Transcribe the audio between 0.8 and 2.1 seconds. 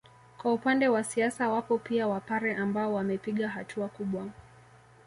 wa siasa wapo pia